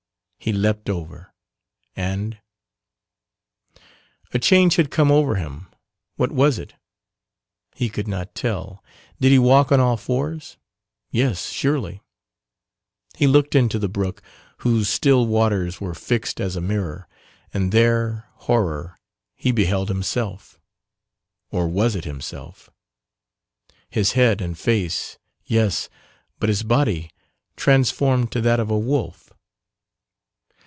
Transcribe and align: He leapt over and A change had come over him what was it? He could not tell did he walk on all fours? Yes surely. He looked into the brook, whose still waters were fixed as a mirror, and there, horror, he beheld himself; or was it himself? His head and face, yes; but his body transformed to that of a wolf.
He 0.43 0.51
leapt 0.51 0.89
over 0.89 1.35
and 1.95 2.39
A 4.33 4.39
change 4.39 4.77
had 4.77 4.89
come 4.89 5.11
over 5.11 5.35
him 5.35 5.67
what 6.15 6.31
was 6.31 6.57
it? 6.57 6.73
He 7.75 7.89
could 7.89 8.07
not 8.07 8.33
tell 8.33 8.83
did 9.19 9.31
he 9.31 9.37
walk 9.37 9.71
on 9.71 9.79
all 9.79 9.97
fours? 9.97 10.57
Yes 11.11 11.51
surely. 11.51 12.01
He 13.15 13.27
looked 13.27 13.53
into 13.53 13.77
the 13.77 13.87
brook, 13.87 14.23
whose 14.57 14.89
still 14.89 15.27
waters 15.27 15.79
were 15.79 15.93
fixed 15.93 16.41
as 16.41 16.55
a 16.55 16.61
mirror, 16.61 17.07
and 17.53 17.71
there, 17.71 18.27
horror, 18.37 18.97
he 19.35 19.51
beheld 19.51 19.89
himself; 19.89 20.59
or 21.51 21.67
was 21.67 21.95
it 21.95 22.05
himself? 22.05 22.67
His 23.91 24.13
head 24.13 24.41
and 24.41 24.57
face, 24.57 25.19
yes; 25.45 25.87
but 26.39 26.49
his 26.49 26.63
body 26.63 27.11
transformed 27.55 28.31
to 28.31 28.41
that 28.41 28.59
of 28.59 28.71
a 28.71 28.79
wolf. 28.79 29.27